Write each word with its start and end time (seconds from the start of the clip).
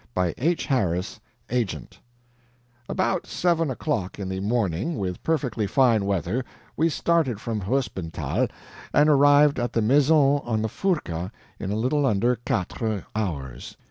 BY 0.15 0.33
H. 0.39 0.65
HARRIS, 0.65 1.19
AGENT 1.51 1.99
About 2.89 3.27
seven 3.27 3.69
o'clock 3.69 4.17
in 4.17 4.29
the 4.29 4.39
morning, 4.39 4.97
with 4.97 5.21
perfectly 5.21 5.67
fine 5.67 6.05
weather, 6.05 6.43
we 6.75 6.89
started 6.89 7.39
from 7.39 7.61
Hospenthal, 7.61 8.47
and 8.95 9.09
arrived 9.09 9.59
at 9.59 9.73
the 9.73 9.81
MAISON 9.83 10.41
on 10.43 10.63
the 10.63 10.69
Furka 10.69 11.31
in 11.59 11.69
a 11.69 11.75
little 11.75 12.07
under 12.07 12.35
QUATRE 12.35 13.05
hours. 13.15 13.77